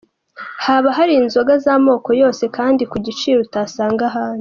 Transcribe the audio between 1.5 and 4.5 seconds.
z'amoko yose kandi ku giciro utasanga ahandi.